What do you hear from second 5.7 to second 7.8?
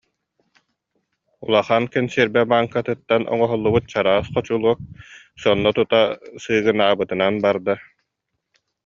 тута сыыгынаабытынан барда